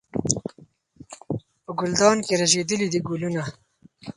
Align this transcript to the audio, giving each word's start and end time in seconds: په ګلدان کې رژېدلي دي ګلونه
په 1.63 1.71
ګلدان 1.79 2.17
کې 2.25 2.33
رژېدلي 2.41 2.87
دي 2.93 2.99
ګلونه 3.07 3.43